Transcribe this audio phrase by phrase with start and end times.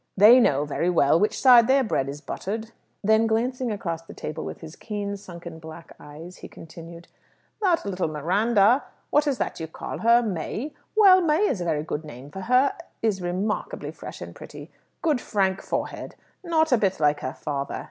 [0.17, 2.71] They know very well which side their bread is buttered."
[3.03, 7.07] Then glancing across the table with his keen, sunken, black eyes, he continued,
[7.61, 10.23] "That little Miranda what is it you call her?
[10.23, 10.73] May?
[10.95, 14.71] Well, May is a very good name for her is remarkably fresh and pretty.
[15.03, 16.15] Good frank forehead.
[16.43, 17.79] Not a bit like her father.